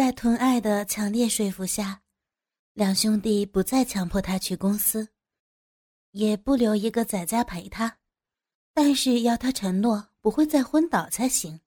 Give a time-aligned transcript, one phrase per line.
[0.00, 2.00] 在屯爱的强烈说服下，
[2.72, 5.06] 两兄弟不再强迫他去公司，
[6.12, 7.98] 也不留一个在家陪他，
[8.72, 11.60] 但是要他承诺不会再昏倒才行。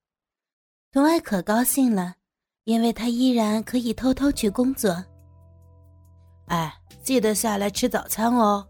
[0.92, 2.16] 屯爱可高兴了，
[2.64, 5.06] 因为他依然可以偷偷去工作。
[6.48, 6.74] 哎，
[7.04, 8.68] 记得下来吃早餐哦。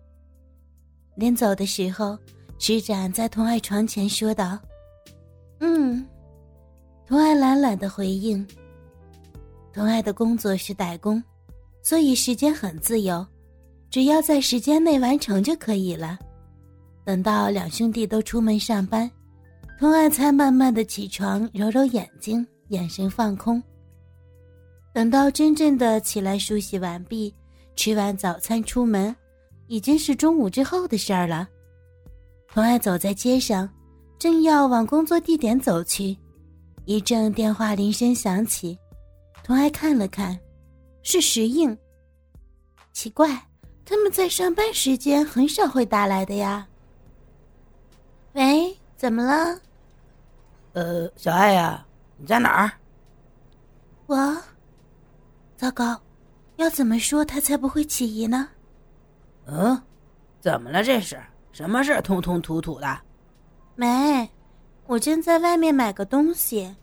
[1.16, 2.20] 临走的时候，
[2.60, 4.60] 施展在童爱床前说道
[5.62, 6.06] ：“嗯。”
[7.08, 8.46] 童爱懒懒的回应。
[9.74, 11.22] 童爱的工作是代工，
[11.82, 13.26] 所以时间很自由，
[13.90, 16.20] 只要在时间内完成就可以了。
[17.04, 19.10] 等到两兄弟都出门上班，
[19.80, 23.62] 童爱才慢慢的起床，揉揉眼睛，眼神放空。
[24.94, 27.34] 等到真正的起来梳洗完毕。
[27.76, 29.16] 吃完早餐出门，
[29.66, 31.50] 已经是中午之后的事儿了。
[32.54, 33.68] 童爱走在街上，
[34.20, 36.16] 正要往工作地点走去，
[36.86, 38.78] 一阵电话铃声响起。
[39.44, 40.40] 童爱看了看，
[41.02, 41.78] 是石映。
[42.94, 43.28] 奇怪，
[43.84, 46.66] 他们在上班时间很少会打来的呀。
[48.34, 49.60] 喂，怎么了？
[50.74, 51.86] 呃，小爱呀，
[52.18, 52.72] 你在哪儿？
[54.06, 54.38] 我，
[55.58, 56.00] 糟糕。
[56.58, 58.48] 要怎么说他才不会起疑呢？
[59.48, 59.80] 嗯，
[60.40, 60.84] 怎么了？
[60.84, 61.20] 这是
[61.52, 62.00] 什么事？
[62.02, 63.02] 吞吞吐吐的。
[63.76, 64.30] 没，
[64.86, 66.74] 我正在外面买个东西。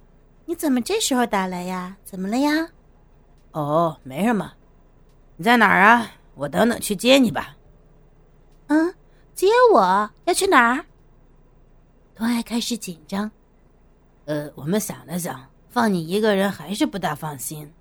[0.51, 1.97] 你怎么这时候打来呀？
[2.03, 2.51] 怎么了呀？
[3.53, 4.53] 哦，没什么。
[5.37, 6.11] 你在哪儿啊？
[6.35, 7.57] 我等等去接你吧。
[8.67, 8.93] 嗯，
[9.33, 10.85] 接我要去哪儿？
[12.17, 13.31] 童爱开始紧张。
[14.25, 17.73] 呃，我们想了想，放你一个人还是不大放心。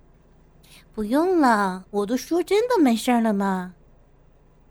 [0.94, 3.74] 不用了，我都说真的没事了吗？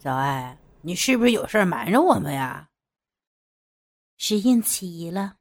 [0.02, 2.70] 小爱，你是不是有事瞒着我们呀？
[4.16, 5.34] 石印起疑了，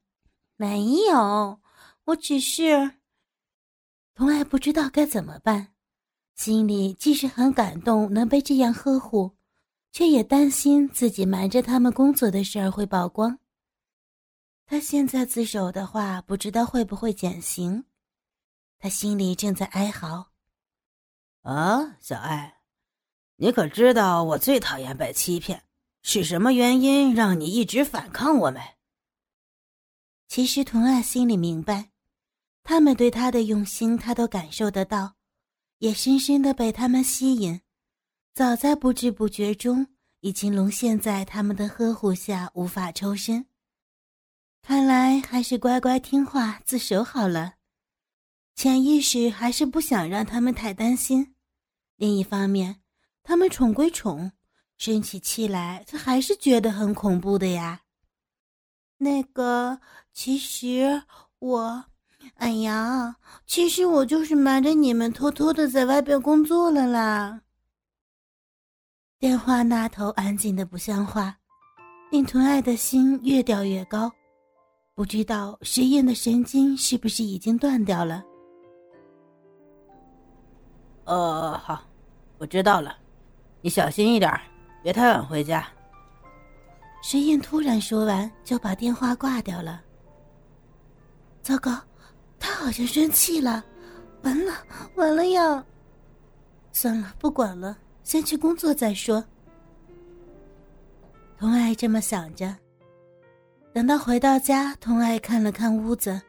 [0.56, 1.60] 没有，
[2.08, 2.92] 我只是……
[4.14, 5.74] 童爱不知道该怎么办，
[6.34, 9.36] 心里既是很感动能被这样呵护，
[9.92, 13.38] 却也担心自己瞒着他们工作的事儿会曝光。
[14.64, 17.84] 他现在自首的话，不知道会不会减刑。
[18.78, 20.30] 他心里正在哀嚎。
[21.42, 22.62] 啊，小爱，
[23.36, 25.64] 你可知道我最讨厌被欺骗？
[26.02, 28.62] 是什么原因让你一直反抗我们？
[30.26, 31.90] 其实童爱心里明白，
[32.68, 35.14] 他们对他的用心，他都感受得到，
[35.78, 37.62] 也深深的被他们吸引，
[38.34, 39.86] 早在不知不觉中，
[40.20, 43.46] 已经沦陷在他们的呵护下，无法抽身。
[44.60, 47.54] 看来还是乖乖听话自首好了，
[48.54, 51.34] 潜意识还是不想让他们太担心。
[51.96, 52.82] 另一方面，
[53.22, 54.30] 他们宠归宠，
[54.76, 57.84] 生起气来，他还是觉得很恐怖的呀。
[58.98, 59.80] 那个，
[60.12, 61.04] 其实
[61.38, 61.86] 我，
[62.38, 63.14] 哎呀，
[63.46, 67.40] 其实我就是瞒着你们，偷偷的在外边工作了啦。
[69.18, 71.36] 电话那头安静的不像话，
[72.10, 74.10] 令屯爱的心越吊越高，
[74.94, 78.24] 不知道石燕的神经是不是已经断掉了。
[81.04, 81.82] 呃，好。
[82.38, 82.96] 我知道了，
[83.60, 84.32] 你小心一点，
[84.80, 85.66] 别太晚回家。
[87.02, 89.82] 石印突然说完，就把电话挂掉了。
[91.42, 91.76] 糟糕，
[92.38, 93.64] 他好像生气了，
[94.22, 94.52] 完了，
[94.94, 95.64] 完了呀！
[96.72, 99.24] 算了，不管了，先去工作再说。
[101.36, 102.56] 童爱这么想着。
[103.72, 106.20] 等到回到家，童爱看了看屋子，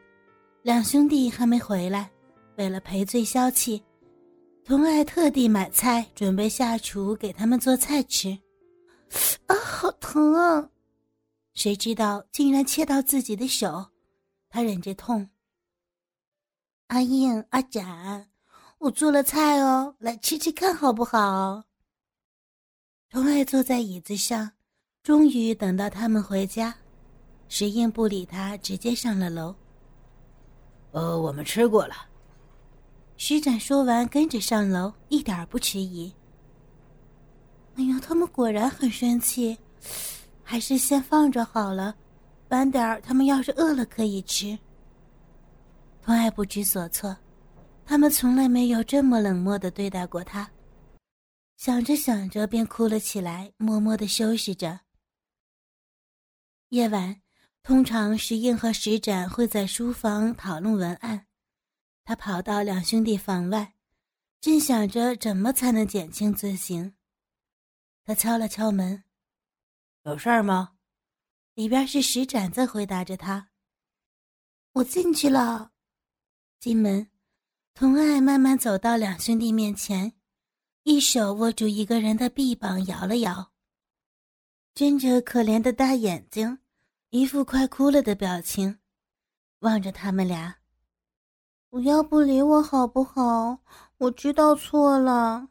[0.62, 2.10] 两兄弟还没回来，
[2.56, 3.82] 为了赔罪消气。
[4.64, 8.38] 童爱特地买菜，准备下厨给他们做菜吃。
[9.46, 10.68] 啊，好疼啊！
[11.54, 13.84] 谁知道竟然切到自己的手，
[14.48, 15.28] 他忍着痛。
[16.90, 18.28] 阿英、阿展，
[18.78, 21.62] 我做了菜哦，来吃吃看好不好？
[23.08, 24.50] 童爱坐在椅子上，
[25.00, 26.74] 终于等到他们回家。
[27.48, 29.54] 石英不理他，直接上了楼。
[30.90, 31.94] 呃，我们吃过了。
[33.16, 36.12] 施展说完，跟着上楼，一点不迟疑。
[37.76, 39.56] 哎呀，他们果然很生气，
[40.42, 41.94] 还是先放着好了，
[42.48, 44.58] 晚点儿他们要是饿了可以吃。
[46.02, 47.16] 童爱不知所措，
[47.84, 50.50] 他们从来没有这么冷漠的对待过他。
[51.56, 54.80] 想着想着，便哭了起来，默默的收拾着。
[56.70, 57.20] 夜晚，
[57.62, 61.26] 通常石印和石展会在书房讨论文案。
[62.04, 63.74] 他跑到两兄弟房外，
[64.40, 66.94] 正想着怎么才能减轻罪行。
[68.04, 69.04] 他敲了敲门
[70.04, 70.72] ：“有事儿吗？”
[71.54, 73.50] 里边是石展在回答着他。
[74.72, 75.72] 我进去了。
[76.60, 77.08] 进门，
[77.72, 80.12] 童爱慢慢走到两兄弟面前，
[80.82, 83.52] 一手握住一个人的臂膀，摇了摇，
[84.74, 86.58] 睁着可怜的大眼睛，
[87.08, 88.76] 一副快哭了的表情，
[89.60, 90.56] 望着他们俩。
[91.70, 93.60] 不要不理我好不好？
[93.96, 95.48] 我知道错了，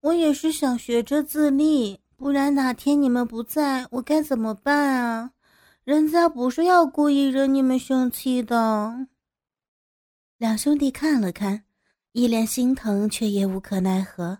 [0.00, 5.30] 我也是想学着自立，不然哪天你们不在，我该怎么办啊？
[5.84, 9.06] 人家不是要故意惹你们生气的。
[10.38, 11.64] 两兄弟看了看，
[12.12, 14.38] 一脸心疼，却也无可奈何。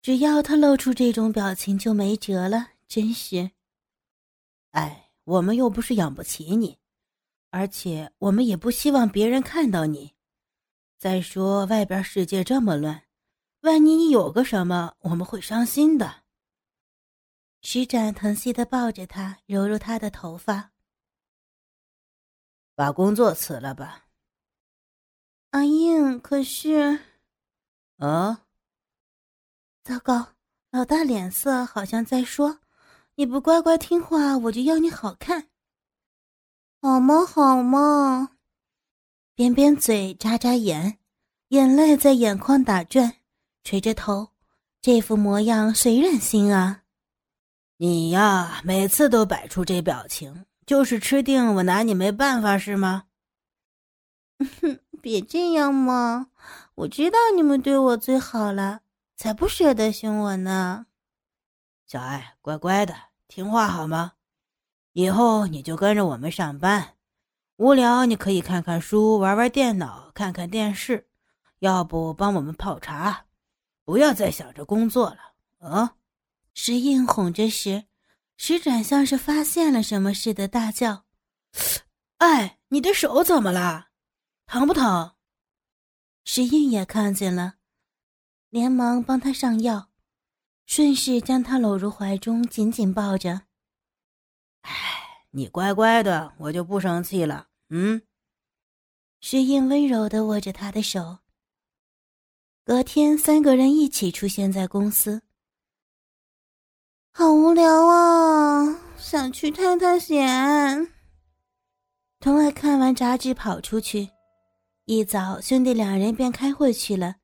[0.00, 2.68] 只要他露出这种表情，就没辙了。
[2.86, 3.50] 真是，
[4.70, 6.78] 哎，我们又不是养不起你，
[7.50, 10.14] 而且我们也不希望别人看到你。
[10.98, 13.02] 再说，外边世界这么乱，
[13.62, 16.22] 万一你有个什么，我们会伤心的。
[17.60, 20.70] 徐展疼惜的抱着他，揉揉他的头发。
[22.76, 24.01] 把工作辞了吧。
[25.52, 26.98] 阿英，可是，
[27.98, 28.46] 啊，
[29.84, 30.28] 糟糕！
[30.70, 32.60] 老大脸色好像在说
[33.16, 35.48] ：“你不乖乖听话，我就要你好看。”
[36.80, 37.26] 好嘛？
[37.26, 38.30] 好嘛？
[39.34, 40.96] 扁扁嘴，眨眨眼，
[41.48, 43.16] 眼泪在眼眶打转，
[43.62, 44.30] 垂着头，
[44.80, 46.84] 这副模样谁忍心啊？
[47.76, 53.04] 你呀，每次都摆出这表情，就是吃定我拿你没办法是吗？
[54.38, 56.28] 哼，别这样嘛！
[56.76, 58.80] 我知道你们对我最好了，
[59.16, 60.86] 才不舍得凶我呢。
[61.84, 62.94] 小爱，乖乖的
[63.26, 64.12] 听话好吗？
[64.92, 66.94] 以后你就跟着我们上班。
[67.56, 71.08] 无聊，你可以看看书，玩玩电脑，看看电视，
[71.58, 73.26] 要不帮我们泡茶。
[73.84, 75.68] 不要再想着工作了。
[75.68, 75.96] 啊！
[76.54, 77.84] 石印哄着时，
[78.36, 81.04] 石展像是发现了什么似的，大叫
[82.18, 83.88] ：“哎，你的手怎么了？
[84.52, 85.14] 疼不疼？”
[86.24, 87.54] 石印也看见了，
[88.50, 89.88] 连忙帮他上药，
[90.66, 93.44] 顺势将他搂入怀中，紧紧抱着。
[94.60, 97.48] 哎，你乖乖的，我就不生气了。
[97.70, 98.02] 嗯，
[99.22, 101.20] 石英温柔的握着他的手。
[102.62, 105.22] 隔天，三个人一起出现在公司。
[107.14, 110.92] 好无聊啊，想去探探险。
[112.20, 114.10] 童爱看完杂志跑出去，
[114.84, 117.14] 一早兄弟两人便开会去了，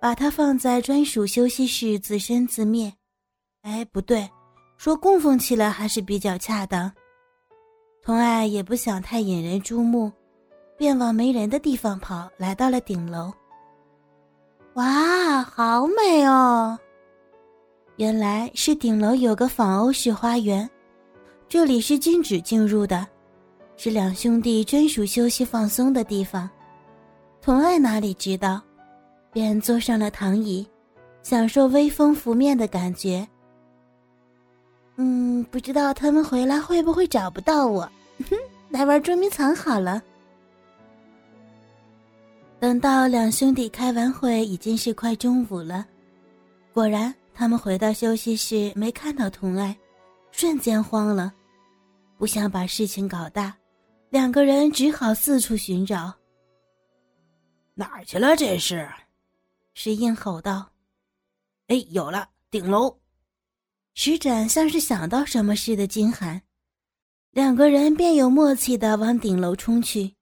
[0.00, 2.92] 把他放在专属休息室自生自灭。
[3.62, 4.28] 哎，不对，
[4.76, 6.92] 说供奉起来还是比较恰当。
[8.02, 10.10] 童爱也不想太引人注目，
[10.76, 13.32] 便往没人的地方跑，来到了顶楼。
[14.74, 16.76] 哇，好美哦！
[17.96, 20.68] 原来是顶楼有个仿欧式花园，
[21.48, 23.06] 这里是禁止进入的，
[23.76, 26.50] 是两兄弟专属休息放松的地方。
[27.46, 28.60] 童爱哪里知道，
[29.32, 30.66] 便坐上了躺椅，
[31.22, 33.24] 享受微风拂面的感觉。
[34.96, 37.88] 嗯，不知道他们回来会不会找不到我。
[38.28, 38.36] 哼，
[38.68, 40.02] 来玩捉迷藏好了。
[42.58, 45.86] 等到两兄弟开完会，已经是快中午了。
[46.74, 49.76] 果然，他们回到休息室，没看到童爱，
[50.32, 51.32] 瞬间慌了，
[52.18, 53.54] 不想把事情搞大，
[54.10, 56.12] 两个人只好四处寻找。
[57.78, 58.34] 哪儿去了？
[58.34, 58.88] 这是？
[59.74, 60.72] 石印吼道
[61.68, 62.98] ：“哎，有了，顶楼！”
[63.92, 66.40] 石展像是想到什么似的惊喊。
[67.32, 70.14] 两个人便有默契的往顶楼冲去，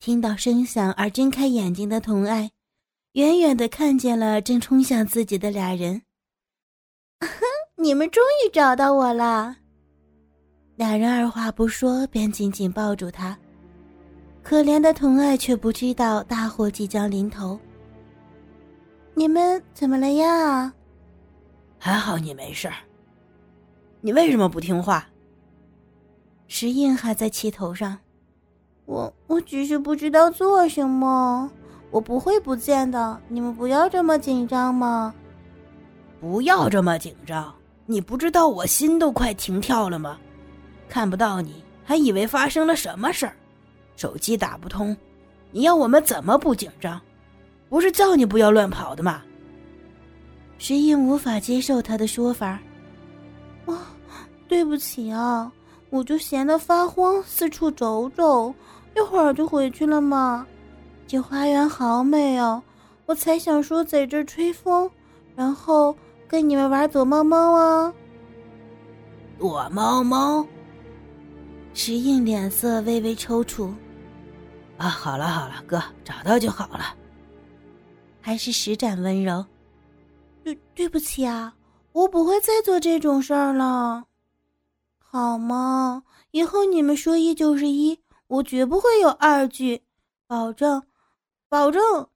[0.00, 2.50] 听到声响而睁开眼睛的童爱，
[3.12, 6.02] 远远的看见了正冲向自己的俩人。
[7.76, 9.56] 你们终于找到我了！
[10.74, 13.38] 俩人二话不说便紧紧抱住他。
[14.48, 17.58] 可怜的童爱却不知道大祸即将临头。
[19.12, 20.72] 你们怎么了呀？
[21.80, 22.70] 还好你没事。
[24.00, 25.04] 你为什么不听话？
[26.46, 27.98] 石印还在气头上，
[28.84, 31.50] 我我只是不知道做什么，
[31.90, 33.20] 我不会不见的。
[33.26, 35.12] 你们不要这么紧张嘛！
[36.20, 37.52] 不要这么紧张，
[37.84, 40.16] 你不知道我心都快停跳了吗？
[40.88, 43.34] 看不到你还以为发生了什么事儿，
[43.96, 44.96] 手机打不通，
[45.50, 47.00] 你要我们怎么不紧张？
[47.68, 49.22] 不是叫你不要乱跑的吗？
[50.58, 52.58] 石印无法接受他的说法，
[53.66, 53.92] 啊，
[54.48, 55.50] 对不起啊。
[55.90, 58.52] 我就闲得发慌，四处走走，
[58.96, 60.46] 一会儿就回去了嘛。
[61.06, 62.62] 这花园好美哦，
[63.06, 64.90] 我才想说在这吹风，
[65.36, 67.92] 然后跟你们玩躲猫猫啊。
[69.38, 70.46] 躲猫猫？
[71.72, 73.72] 石印脸色微微抽搐。
[74.78, 76.94] 啊，好了好了，哥找到就好了。
[78.20, 79.44] 还是石展温柔。
[80.44, 81.54] 对，对不起啊，
[81.92, 84.04] 我不会再做这种事儿了，
[84.98, 86.02] 好吗？
[86.32, 89.82] 以后你们说一就是一，我绝不会有二句，
[90.26, 90.82] 保证，
[91.48, 92.08] 保证。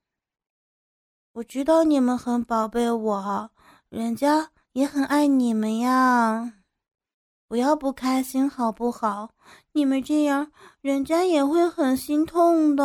[1.32, 3.50] 我知道你们很宝贝我，
[3.88, 6.52] 人家也很爱你们呀。
[7.50, 9.30] 不要不开心好不好？
[9.73, 10.52] 你们这样，
[10.83, 12.85] 人家也会很心痛的。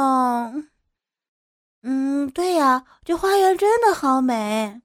[1.84, 4.82] 嗯，对呀，这花园真的好美。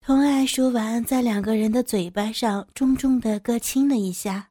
[0.00, 4.50] 童爱说完，在两个人的嘴巴上重重的各亲了一下。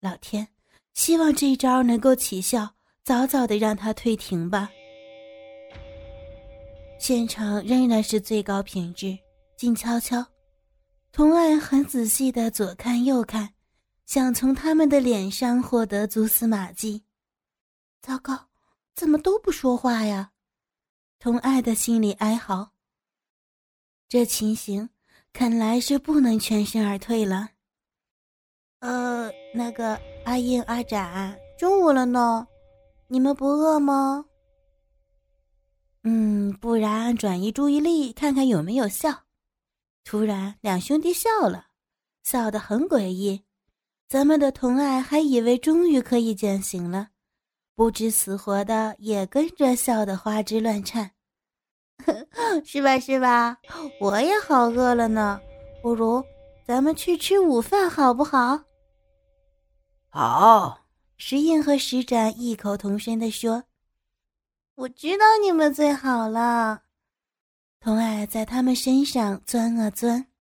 [0.00, 0.48] 老天，
[0.94, 2.70] 希望这一招能够起效，
[3.04, 4.70] 早早的让他退庭吧。
[6.98, 9.18] 现场仍然是最高品质，
[9.58, 10.31] 静悄悄。
[11.12, 13.52] 童爱很仔细的左看右看，
[14.06, 17.04] 想从他们的脸上获得蛛丝马迹。
[18.00, 18.48] 糟糕，
[18.94, 20.32] 怎么都不说话呀？
[21.18, 22.70] 童爱的心里哀嚎。
[24.08, 24.88] 这情形
[25.34, 27.50] 看来是不能全身而退了。
[28.78, 32.48] 呃，那个阿英、阿展，中午了呢，
[33.08, 34.24] 你们不饿吗？
[36.04, 39.24] 嗯，不然转移注意力，看看有没有效。
[40.04, 41.66] 突然，两兄弟笑了，
[42.22, 43.44] 笑得很诡异。
[44.08, 47.08] 咱们的童爱还以为终于可以减刑了，
[47.74, 51.12] 不知死活的也跟着笑得花枝乱颤。
[52.64, 52.98] 是吧？
[52.98, 53.58] 是吧？
[54.00, 55.40] 我也好饿了呢。
[55.82, 56.22] 不如
[56.66, 58.60] 咱们去吃午饭，好不好？
[60.08, 60.80] 好。
[61.16, 63.62] 石印和石展异口同声地说
[64.74, 66.82] ：“我知道你们最好了。”
[67.82, 70.24] 童爱在他们身上钻啊钻。